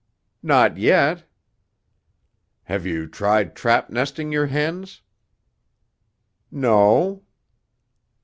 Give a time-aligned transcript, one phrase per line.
[0.41, 1.25] "Not yet."
[2.63, 5.03] "Have you tried trap nesting your hens?"
[6.49, 7.21] "No."